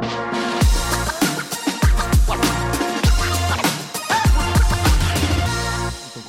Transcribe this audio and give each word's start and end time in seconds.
Thank 0.00 0.12
you. 0.12 0.27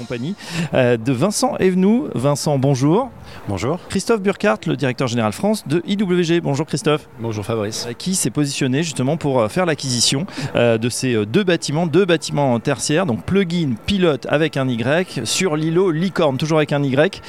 Compagnie 0.10 0.36
euh, 0.74 0.98
de 0.98 1.12
Vincent 1.14 1.56
Evenou. 1.60 2.08
Vincent, 2.16 2.58
bonjour. 2.58 3.12
Bonjour. 3.48 3.78
Christophe 3.90 4.22
Burkhardt, 4.22 4.62
le 4.68 4.76
directeur 4.76 5.08
général 5.08 5.34
France 5.34 5.68
de 5.68 5.84
IWG. 5.86 6.42
Bonjour 6.42 6.66
Christophe. 6.66 7.08
Bonjour 7.20 7.46
Fabrice. 7.46 7.86
Euh, 7.88 7.94
Qui 7.94 8.16
s'est 8.16 8.32
positionné 8.32 8.82
justement 8.82 9.18
pour 9.18 9.40
euh, 9.40 9.48
faire 9.50 9.68
l'acquisition 9.68 10.26
de 10.56 10.90
ces 10.90 11.26
deux 11.28 11.44
bâtiments, 11.44 11.86
deux 11.86 12.06
bâtiments 12.06 12.60
tertiaires, 12.60 13.06
donc 13.06 13.24
plugin 13.24 13.74
pilote 13.86 14.26
avec 14.30 14.58
un 14.58 14.68
Y 14.68 15.22
sur 15.26 15.56
l'îlot 15.56 15.92
Licorne, 15.92 16.38
toujours 16.38 16.58
avec 16.58 16.74
un 16.74 16.82
Y. 16.84 17.22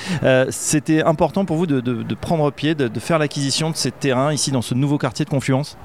C'était 0.50 1.02
important 1.02 1.44
pour 1.44 1.56
vous 1.56 1.66
de, 1.66 1.80
de- 1.80 2.02
de 2.02 2.14
prendre 2.14 2.50
pied, 2.50 2.74
de, 2.74 2.88
de 2.88 3.00
faire 3.00 3.18
l'acquisition 3.18 3.70
de 3.70 3.76
ces 3.76 3.90
terrains 3.90 4.32
ici 4.32 4.50
dans 4.50 4.62
ce 4.62 4.74
nouveau 4.74 4.96
quartier 4.98 5.24
de 5.24 5.30
Confluence? 5.30 5.76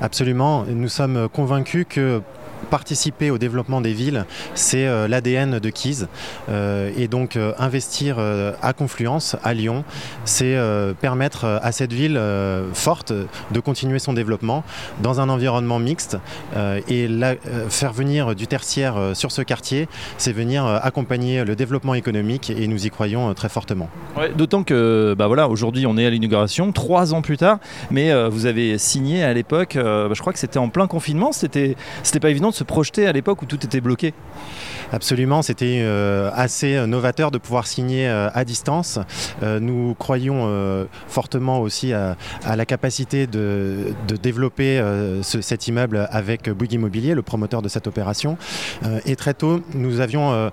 Absolument. 0.00 0.64
Nous 0.68 0.88
sommes 0.88 1.28
convaincus 1.32 1.86
que 1.88 2.20
participer 2.70 3.30
au 3.30 3.38
développement 3.38 3.80
des 3.80 3.92
villes, 3.92 4.24
c'est 4.54 4.86
euh, 4.86 5.08
l'ADN 5.08 5.58
de 5.58 5.70
Keys. 5.70 6.06
Euh, 6.48 6.90
et 6.96 7.08
donc 7.08 7.36
euh, 7.36 7.52
investir 7.58 8.18
à 8.62 8.72
Confluence, 8.72 9.36
à 9.42 9.54
Lyon, 9.54 9.84
c'est 10.24 10.56
permettre 11.00 11.44
à 11.44 11.72
cette 11.72 11.92
ville 11.92 12.20
forte 12.72 13.12
de 13.12 13.60
continuer 13.60 13.98
son 13.98 14.12
développement 14.12 14.64
dans 15.02 15.20
un 15.20 15.28
environnement 15.28 15.78
mixte. 15.78 16.18
Et 16.88 17.08
faire 17.68 17.92
venir 17.92 18.34
du 18.34 18.46
tertiaire 18.46 18.96
sur 19.14 19.32
ce 19.32 19.42
quartier, 19.42 19.88
c'est 20.18 20.32
venir 20.32 20.66
accompagner 20.66 21.44
le 21.44 21.56
développement 21.56 21.94
économique 21.94 22.50
et 22.50 22.66
nous 22.66 22.86
y 22.86 22.90
croyons 22.90 23.32
très 23.34 23.48
fortement. 23.48 23.88
D'autant 24.36 24.62
que 24.62 25.14
bah 25.18 25.26
voilà, 25.26 25.48
aujourd'hui 25.48 25.86
on 25.86 25.96
est 25.96 26.06
à 26.06 26.10
l'inauguration, 26.10 26.72
trois 26.72 27.14
ans 27.14 27.22
plus 27.22 27.36
tard, 27.36 27.58
mais 27.90 28.12
vous 28.28 28.46
avez 28.46 28.78
signé 28.78 29.22
à 29.22 29.32
l'époque, 29.32 29.76
bah, 29.76 30.08
je 30.12 30.20
crois 30.20 30.32
que 30.32 30.38
c'était 30.38 30.58
en 30.58 30.68
plein 30.68 30.86
confinement, 30.86 31.32
c'était 31.32 31.76
pas 32.20 32.30
évident 32.30 32.51
se 32.52 32.64
projeter 32.64 33.06
à 33.06 33.12
l'époque 33.12 33.42
où 33.42 33.46
tout 33.46 33.64
était 33.64 33.80
bloqué. 33.80 34.14
Absolument, 34.92 35.40
c'était 35.40 35.80
euh, 35.82 36.30
assez 36.34 36.86
novateur 36.86 37.30
de 37.30 37.38
pouvoir 37.38 37.66
signer 37.66 38.08
euh, 38.08 38.28
à 38.34 38.44
distance. 38.44 38.98
Euh, 39.42 39.58
nous 39.58 39.94
croyons 39.98 40.44
euh, 40.46 40.84
fortement 41.08 41.60
aussi 41.60 41.94
à, 41.94 42.16
la 42.44 42.66
capacité 42.66 43.26
de, 43.26 43.94
développer 44.22 44.78
euh, 44.78 45.22
ce- 45.22 45.40
cet 45.40 45.66
immeuble 45.66 46.06
avec 46.10 46.50
Bouygues 46.50 46.74
Immobilier, 46.74 47.14
le 47.14 47.22
promoteur 47.22 47.62
de 47.62 47.68
cette 47.68 47.86
opération. 47.86 48.36
Euh, 48.84 49.00
et 49.06 49.16
très 49.16 49.32
tôt, 49.32 49.62
nous 49.74 50.00
euh, 50.00 50.50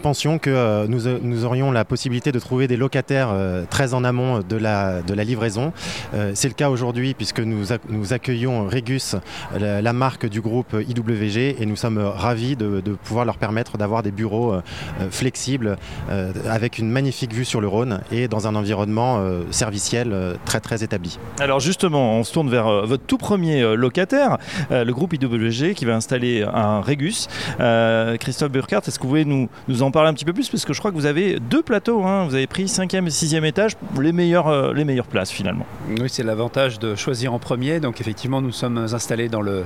pensions 0.00 0.38
que 0.38 0.50
euh, 0.50 0.86
nous, 0.88 1.44
aurions 1.44 1.72
la 1.72 1.84
possibilité 1.84 2.30
de 2.30 2.38
trouver 2.38 2.68
des 2.68 2.76
locataires 2.76 3.30
euh, 3.32 3.64
très 3.68 3.94
en 3.94 4.04
amont 4.04 4.40
de 4.48 4.56
la, 4.56 5.00
livraison. 5.24 5.72
Euh, 6.14 6.32
C'est 6.34 6.48
le 6.48 6.54
cas 6.54 6.70
aujourd'hui 6.70 7.14
puisque 7.14 7.40
nous 7.40 8.12
accueillons 8.12 8.68
Regus, 8.68 9.16
la, 9.58 9.82
la 9.82 9.92
marque 9.92 10.26
du 10.26 10.40
groupe 10.40 10.76
IWG, 10.88 11.31
et 11.40 11.66
nous 11.66 11.76
sommes 11.76 11.98
ravis 11.98 12.56
de, 12.56 12.80
de 12.80 12.92
pouvoir 12.92 13.24
leur 13.24 13.36
permettre 13.38 13.78
d'avoir 13.78 14.02
des 14.02 14.10
bureaux 14.10 14.52
euh, 14.52 14.60
euh, 15.00 15.08
flexibles 15.10 15.76
euh, 16.10 16.32
avec 16.48 16.78
une 16.78 16.90
magnifique 16.90 17.32
vue 17.32 17.44
sur 17.44 17.60
le 17.60 17.68
Rhône 17.68 18.00
et 18.10 18.28
dans 18.28 18.46
un 18.46 18.54
environnement 18.54 19.18
euh, 19.18 19.42
serviciel 19.50 20.12
euh, 20.12 20.34
très 20.44 20.60
très 20.60 20.84
établi. 20.84 21.18
Alors 21.40 21.60
justement, 21.60 22.14
on 22.18 22.24
se 22.24 22.32
tourne 22.32 22.50
vers 22.50 22.66
euh, 22.66 22.82
votre 22.84 23.04
tout 23.04 23.18
premier 23.18 23.62
euh, 23.62 23.74
locataire, 23.74 24.38
euh, 24.70 24.84
le 24.84 24.92
groupe 24.92 25.12
IWG 25.14 25.74
qui 25.74 25.84
va 25.84 25.94
installer 25.94 26.42
un 26.42 26.80
Régus. 26.80 27.28
Euh, 27.60 28.16
Christophe 28.16 28.50
Burkhardt, 28.52 28.82
est-ce 28.88 28.98
que 28.98 29.02
vous 29.04 29.08
pouvez 29.08 29.24
nous, 29.24 29.48
nous 29.68 29.82
en 29.82 29.90
parler 29.90 30.10
un 30.10 30.14
petit 30.14 30.24
peu 30.24 30.32
plus? 30.32 30.48
Parce 30.48 30.64
que 30.64 30.72
je 30.72 30.78
crois 30.78 30.90
que 30.90 30.96
vous 30.96 31.06
avez 31.06 31.38
deux 31.40 31.62
plateaux, 31.62 32.02
hein. 32.04 32.26
vous 32.28 32.34
avez 32.34 32.46
pris 32.46 32.68
cinquième 32.68 33.06
et 33.06 33.10
sixième 33.10 33.44
étage, 33.44 33.72
les 34.00 34.12
meilleures, 34.12 34.48
euh, 34.48 34.72
les 34.74 34.84
meilleures 34.84 35.06
places 35.06 35.30
finalement. 35.30 35.66
Oui, 35.88 36.08
c'est 36.08 36.22
l'avantage 36.22 36.78
de 36.78 36.94
choisir 36.94 37.32
en 37.32 37.38
premier. 37.38 37.80
Donc 37.80 38.00
effectivement, 38.00 38.40
nous 38.40 38.52
sommes 38.52 38.78
installés 38.78 39.28
dans 39.28 39.40
le- 39.40 39.64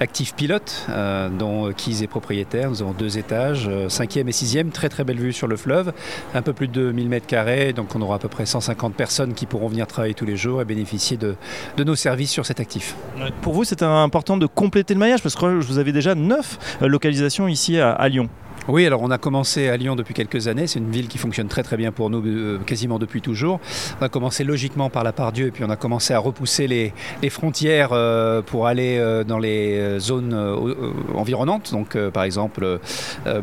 l'actif 0.00 0.34
pilote 0.34 0.86
euh, 0.96 1.28
dont 1.28 1.70
Keys 1.72 2.02
est 2.02 2.06
propriétaire. 2.06 2.70
Nous 2.70 2.80
avons 2.80 2.92
deux 2.92 3.18
étages, 3.18 3.68
euh, 3.68 3.88
cinquième 3.88 4.28
et 4.28 4.32
sixième, 4.32 4.70
très 4.70 4.88
très 4.88 5.04
belle 5.04 5.18
vue 5.18 5.32
sur 5.32 5.46
le 5.46 5.56
fleuve, 5.56 5.92
un 6.34 6.42
peu 6.42 6.52
plus 6.52 6.68
de 6.68 6.72
2000 6.72 7.08
mètres 7.08 7.26
carrés. 7.26 7.72
Donc 7.72 7.94
on 7.94 8.00
aura 8.00 8.16
à 8.16 8.18
peu 8.18 8.28
près 8.28 8.46
150 8.46 8.94
personnes 8.94 9.34
qui 9.34 9.44
pourront 9.44 9.68
venir 9.68 9.86
travailler 9.86 10.14
tous 10.14 10.24
les 10.24 10.36
jours 10.36 10.62
et 10.62 10.64
bénéficier 10.64 11.16
de, 11.16 11.36
nos 11.84 11.94
services 11.94 12.30
sur 12.30 12.46
cet 12.46 12.60
actif. 12.60 12.96
Pour 13.42 13.52
vous, 13.52 13.64
c'était 13.64 13.84
important 13.84 14.36
de 14.36 14.46
compléter 14.46 14.94
le 14.94 15.00
maillage 15.00 15.22
parce 15.22 15.34
que 15.34 15.46
vous 15.46 15.78
avez 15.78 15.92
déjà 15.92 16.14
neuf 16.14 16.58
euh, 16.82 16.88
localisations 16.88 17.46
ici 17.46 17.78
à 17.78 18.08
Lyon. 18.08 18.28
Oui, 18.68 18.84
alors 18.84 19.00
on 19.02 19.10
a 19.12 19.18
commencé 19.18 19.68
à 19.68 19.76
Lyon 19.76 19.94
depuis 19.94 20.12
quelques 20.12 20.48
années. 20.48 20.66
C'est 20.66 20.80
une 20.80 20.90
ville 20.90 21.06
qui 21.06 21.18
fonctionne 21.18 21.46
très 21.46 21.62
très 21.62 21.76
bien 21.76 21.92
pour 21.92 22.10
nous, 22.10 22.20
euh, 22.26 22.58
quasiment 22.66 22.98
depuis 22.98 23.20
toujours. 23.20 23.60
On 24.00 24.04
a 24.04 24.08
commencé 24.08 24.42
logiquement 24.42 24.90
par 24.90 25.04
la 25.04 25.12
Pardieu, 25.12 25.46
et 25.46 25.50
puis 25.52 25.62
on 25.62 25.70
a 25.70 25.76
commencé 25.76 26.14
à 26.14 26.18
repousser 26.18 26.66
les, 26.66 26.92
les 27.22 27.30
frontières 27.30 27.90
euh, 27.92 28.42
pour 28.42 28.66
aller 28.66 28.98
euh, 28.98 29.22
dans 29.22 29.38
les 29.38 29.98
zones 30.00 30.34
environnantes. 31.14 31.70
Donc, 31.72 31.96
par 32.10 32.24
exemple, 32.24 32.80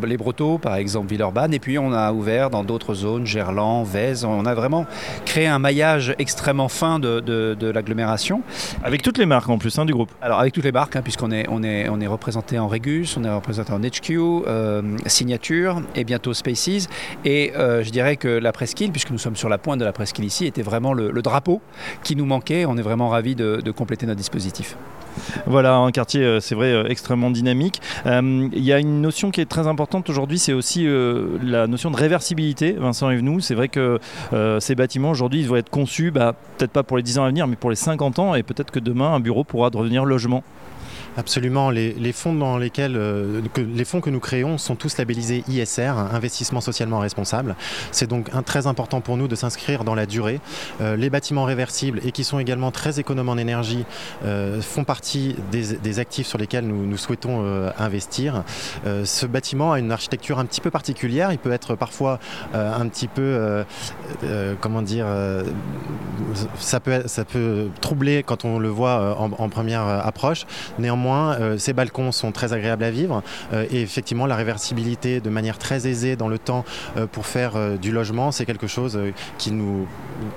les 0.05 0.17
Brotteaux, 0.17 0.57
par 0.57 0.75
exemple 0.75 1.07
Villeurbanne. 1.09 1.53
Et 1.53 1.59
puis 1.59 1.77
on 1.79 1.93
a 1.93 2.11
ouvert 2.11 2.49
dans 2.49 2.63
d'autres 2.63 2.93
zones, 2.93 3.25
Gerland, 3.25 3.85
Vèze. 3.85 4.25
On 4.25 4.45
a 4.45 4.53
vraiment 4.53 4.85
créé 5.25 5.47
un 5.47 5.59
maillage 5.59 6.13
extrêmement 6.19 6.67
fin 6.67 6.99
de, 6.99 7.19
de- 7.21 7.55
de 7.57 7.67
l'agglomération. 7.67 8.41
Avec 8.83 9.01
toutes 9.01 9.17
les 9.17 9.25
marques 9.25 9.49
en 9.49 9.57
plus 9.57 9.77
hein, 9.79 9.85
du 9.85 9.93
groupe. 9.93 10.11
Alors 10.21 10.39
avec 10.39 10.53
toutes 10.53 10.65
les 10.65 10.71
marques, 10.71 10.95
hein, 10.95 11.01
puisqu'on 11.01 11.31
est, 11.31 11.45
on 11.49 11.63
est, 11.63 11.87
on 11.89 12.01
est 12.01 12.07
représenté 12.07 12.59
en 12.59 12.67
Regus, 12.67 13.15
on 13.17 13.23
est 13.23 13.33
représenté 13.33 13.71
en 13.71 13.79
HQ, 13.79 14.19
Signature 15.13 15.81
et 15.95 16.03
bientôt 16.03 16.33
Spaces. 16.33 16.89
Et 17.23 17.53
euh, 17.55 17.83
je 17.83 17.89
dirais 17.91 18.17
que 18.17 18.27
la 18.27 18.51
presqu'île, 18.51 18.91
puisque 18.91 19.11
nous 19.11 19.17
sommes 19.17 19.35
sur 19.35 19.49
la 19.49 19.57
pointe 19.57 19.79
de 19.79 19.85
la 19.85 19.93
presqu'île 19.93 20.25
ici, 20.25 20.45
était 20.45 20.61
vraiment 20.61 20.93
le, 20.93 21.21
drapeau 21.21 21.61
qui 22.03 22.15
nous 22.15 22.25
manquait. 22.25 22.65
On 22.65 22.77
est 22.77 22.81
vraiment 22.81 23.09
ravis 23.09 23.35
de, 23.35 23.71
compléter 23.71 24.05
notre 24.05 24.17
dispositif. 24.17 24.75
Voilà, 25.45 25.75
un 25.75 25.91
quartier, 25.91 26.23
euh, 26.23 26.39
c'est 26.39 26.55
vrai, 26.55 26.71
euh, 26.73 26.87
extrêmement 26.87 27.29
dynamique. 27.29 27.81
Il 28.05 28.63
y 28.63 28.73
a 28.73 28.79
une 28.79 29.01
notion 29.01 29.29
qui 29.31 29.41
est 29.41 29.45
très 29.45 29.67
importante 29.67 30.09
aujourd'hui, 30.09 30.39
c'est 30.39 30.53
aussi 30.53 30.87
la 31.41 31.67
notion 31.67 31.91
de 31.91 31.95
réversibilité. 31.95 32.73
Vincent 32.73 33.09
Evenou, 33.09 33.39
c'est 33.39 33.55
vrai 33.55 33.69
que 33.69 33.99
ces 34.59 34.75
bâtiments 34.75 35.11
aujourd'hui, 35.11 35.41
ils 35.41 35.47
doivent 35.47 35.59
être 35.59 35.69
conçus, 35.69 36.11
bah, 36.11 36.33
peut-être 36.57 36.71
pas 36.71 36.83
pour 36.83 36.97
les 36.97 37.03
10 37.03 37.19
ans 37.19 37.23
à 37.23 37.27
venir, 37.27 37.47
mais 37.47 37.55
pour 37.55 37.69
les 37.69 37.75
50 37.75 38.19
ans, 38.19 38.35
et 38.35 38.43
peut-être 38.43 38.71
que 38.71 38.79
demain, 38.79 39.13
un 39.13 39.19
bureau 39.19 39.43
pourra 39.43 39.69
devenir 39.69 40.05
logement. 40.05 40.43
Absolument. 41.17 41.69
Les, 41.69 42.11
fonds 42.11 42.33
dans 42.33 42.57
lesquels 42.57 42.95
euh, 42.97 43.41
que, 43.53 43.61
les 43.61 43.85
fonds 43.85 44.01
que 44.01 44.09
nous 44.09 44.19
créons 44.19 44.57
sont 44.57 44.75
tous 44.75 44.97
labellisés 44.97 45.43
ISR, 45.47 45.93
investissement 46.11 46.61
socialement 46.61 46.99
responsable. 46.99 47.55
C'est 47.91 48.07
donc 48.07 48.29
très 48.45 48.67
important 48.67 49.01
pour 49.01 49.17
nous 49.17 49.27
de 49.27 49.35
s'inscrire 49.35 49.83
dans 49.83 49.95
la 49.95 50.05
durée. 50.05 50.39
Euh, 50.81 50.95
les 50.95 51.09
bâtiments 51.09 51.43
réversibles 51.43 51.99
et 52.03 52.11
qui 52.11 52.23
sont 52.23 52.39
également 52.39 52.71
très 52.71 52.99
économes 52.99 53.29
en 53.29 53.37
énergie 53.37 53.85
euh, 54.25 54.61
font 54.61 54.83
partie 54.83 55.35
des, 55.51 55.99
actifs 55.99 56.25
sur 56.25 56.39
lesquels 56.39 56.65
nous, 56.65 56.97
souhaitons 56.97 57.43
investir. 57.77 58.43
Ce 58.85 59.25
bâtiment 59.25 59.73
a 59.73 59.79
une 59.79 59.91
architecture 59.91 60.39
un 60.39 60.45
petit 60.45 60.61
peu 60.61 60.71
particulière. 60.71 61.31
Il 61.31 61.37
peut 61.37 61.51
être 61.51 61.75
parfois 61.75 62.19
un 62.53 62.87
petit 62.87 63.07
peu, 63.07 63.63
comment 64.59 64.81
dire, 64.81 65.05
ça 66.57 66.79
peut, 66.79 67.03
ça 67.05 67.25
peut 67.25 67.67
troubler 67.79 68.23
quand 68.23 68.45
on 68.45 68.57
le 68.57 68.69
voit 68.69 69.19
en, 69.19 69.31
en 69.31 69.49
première 69.49 69.83
approche. 69.83 70.45
Néanmoins, 70.79 71.02
euh, 71.11 71.57
ces 71.57 71.73
balcons 71.73 72.11
sont 72.11 72.31
très 72.31 72.53
agréables 72.53 72.83
à 72.83 72.91
vivre 72.91 73.23
euh, 73.53 73.65
et 73.71 73.81
effectivement, 73.81 74.25
la 74.25 74.35
réversibilité 74.35 75.19
de 75.19 75.29
manière 75.29 75.57
très 75.57 75.87
aisée 75.87 76.15
dans 76.15 76.27
le 76.27 76.37
temps 76.37 76.65
euh, 76.97 77.07
pour 77.07 77.25
faire 77.25 77.53
du 77.77 77.91
logement, 77.91 78.31
c'est 78.31 78.45
quelque 78.45 78.67
chose 78.67 78.99
qui 79.37 79.51
nous, 79.51 79.87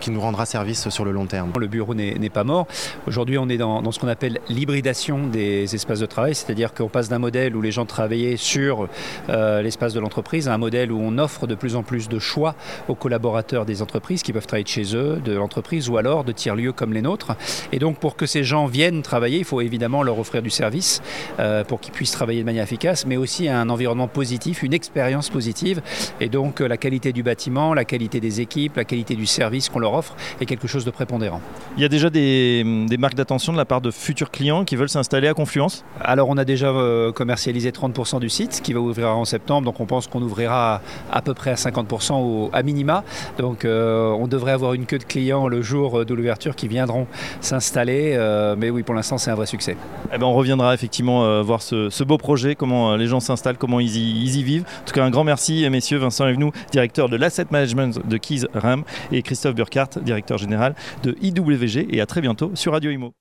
qui 0.00 0.10
nous 0.10 0.20
rendra 0.20 0.46
service 0.46 0.88
sur 0.88 1.04
le 1.04 1.12
long 1.12 1.26
terme. 1.26 1.52
Le 1.58 1.66
bureau 1.66 1.94
n'est 1.94 2.30
pas 2.30 2.44
mort. 2.44 2.66
Aujourd'hui, 3.06 3.38
on 3.38 3.48
est 3.48 3.56
dans, 3.56 3.90
ce 3.90 3.98
qu'on 3.98 4.08
appelle 4.08 4.40
l'hybridation 4.48 5.26
des 5.26 5.74
espaces 5.74 6.00
de 6.00 6.06
travail, 6.06 6.34
c'est-à-dire 6.34 6.74
qu'on 6.74 6.88
passe 6.88 7.08
d'un 7.08 7.18
modèle 7.18 7.56
où 7.56 7.62
les 7.62 7.72
gens 7.72 7.86
travaillaient 7.86 8.36
sur 8.36 8.88
l'espace 9.28 9.94
de 9.94 10.00
l'entreprise 10.00 10.48
à 10.48 10.54
un 10.54 10.58
modèle 10.58 10.92
où 10.92 11.00
on 11.00 11.18
offre 11.18 11.46
de 11.46 11.54
plus 11.54 11.76
en 11.76 11.82
plus 11.82 12.08
de 12.08 12.18
choix 12.18 12.54
aux 12.88 12.94
collaborateurs 12.94 13.64
des 13.64 13.82
entreprises 13.82 14.22
qui 14.22 14.32
peuvent 14.32 14.46
travailler 14.46 14.64
de 14.64 14.68
chez 14.68 14.96
eux, 14.96 15.20
de 15.24 15.32
l'entreprise 15.32 15.88
ou 15.88 15.96
alors 15.96 16.24
de 16.24 16.32
tiers-lieux 16.32 16.72
comme 16.72 16.92
les 16.92 17.02
nôtres. 17.02 17.36
Et 17.72 17.78
donc, 17.78 17.98
pour 17.98 18.16
que 18.16 18.26
ces 18.26 18.44
gens 18.44 18.66
viennent 18.66 19.02
travailler, 19.02 19.38
il 19.38 19.44
faut 19.44 19.60
évidemment 19.60 20.02
leur 20.02 20.18
offrir 20.18 20.42
du 20.42 20.50
service 20.56 21.02
euh, 21.38 21.64
pour 21.64 21.80
qu'ils 21.80 21.92
puissent 21.92 22.12
travailler 22.12 22.40
de 22.40 22.46
manière 22.46 22.64
efficace, 22.64 23.06
mais 23.06 23.16
aussi 23.16 23.48
un 23.48 23.68
environnement 23.68 24.08
positif, 24.08 24.62
une 24.62 24.74
expérience 24.74 25.30
positive. 25.30 25.80
Et 26.20 26.28
donc, 26.28 26.60
euh, 26.60 26.68
la 26.68 26.76
qualité 26.76 27.12
du 27.12 27.22
bâtiment, 27.22 27.74
la 27.74 27.84
qualité 27.84 28.20
des 28.20 28.40
équipes, 28.40 28.76
la 28.76 28.84
qualité 28.84 29.14
du 29.14 29.26
service 29.26 29.68
qu'on 29.68 29.78
leur 29.78 29.94
offre 29.94 30.16
est 30.40 30.46
quelque 30.46 30.68
chose 30.68 30.84
de 30.84 30.90
prépondérant. 30.90 31.40
Il 31.76 31.82
y 31.82 31.86
a 31.86 31.88
déjà 31.88 32.10
des, 32.10 32.64
des 32.88 32.96
marques 32.96 33.14
d'attention 33.14 33.52
de 33.52 33.58
la 33.58 33.64
part 33.64 33.80
de 33.80 33.90
futurs 33.90 34.30
clients 34.30 34.64
qui 34.64 34.76
veulent 34.76 34.88
s'installer 34.88 35.28
à 35.28 35.34
Confluence? 35.34 35.84
Alors 36.00 36.28
on 36.28 36.36
a 36.36 36.44
déjà 36.44 36.68
euh, 36.68 37.12
commercialisé 37.12 37.70
30% 37.70 38.20
du 38.20 38.28
site 38.28 38.60
qui 38.62 38.72
va 38.72 38.80
ouvrir 38.80 39.10
en 39.10 39.24
septembre, 39.24 39.64
donc 39.66 39.80
on 39.80 39.86
pense 39.86 40.06
qu'on 40.06 40.22
ouvrira 40.22 40.80
à, 41.12 41.22
peu 41.22 41.34
près 41.34 41.50
à 41.50 41.54
50% 41.54 42.14
au, 42.14 42.50
à 42.52 42.62
minima. 42.62 43.04
Donc 43.38 43.64
euh, 43.64 44.10
on 44.10 44.26
devrait 44.26 44.52
avoir 44.52 44.74
une 44.74 44.86
queue 44.86 44.98
de 44.98 45.04
clients 45.04 45.48
le 45.48 45.62
jour 45.62 46.04
de 46.04 46.14
l'ouverture 46.14 46.56
qui 46.56 46.68
viendront 46.68 47.06
s'installer. 47.40 48.14
euh, 48.16 48.56
mais 48.58 48.70
oui, 48.70 48.82
pour 48.82 48.94
l'instant 48.94 49.18
c'est 49.18 49.30
un 49.30 49.34
vrai 49.34 49.46
succès. 49.46 49.76
Eh 50.12 50.18
ben, 50.18 50.26
on 50.26 50.34
reviendra 50.46 50.74
effectivement 50.74 51.24
euh, 51.24 51.42
voir 51.42 51.60
ce, 51.60 52.04
beau 52.04 52.18
projet, 52.18 52.54
comment 52.54 52.92
euh, 52.92 52.96
les 52.96 53.06
gens 53.06 53.20
s'installent, 53.20 53.58
comment 53.58 53.80
ils 53.80 53.96
y, 53.96 54.42
vivent. 54.42 54.64
En 54.82 54.84
tout 54.86 54.94
cas, 54.94 55.04
un 55.04 55.10
grand 55.10 55.24
merci, 55.24 55.68
messieurs. 55.70 55.98
Vincent 55.98 56.26
Evenou, 56.26 56.52
directeur 56.70 57.08
de 57.08 57.16
l'asset 57.16 57.46
management 57.50 58.06
de 58.06 58.16
Keys 58.16 58.46
RAM, 58.54 58.84
et 59.10 59.22
Christophe 59.22 59.54
Burkhardt, 59.54 59.98
directeur 60.02 60.38
général 60.38 60.74
de 61.02 61.16
IWG. 61.20 61.88
Et 61.90 62.00
à 62.00 62.06
très 62.06 62.20
bientôt 62.20 62.52
sur 62.54 62.72
Radio 62.72 62.90
Imo. 62.90 63.12